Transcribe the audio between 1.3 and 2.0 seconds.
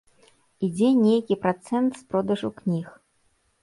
працэнт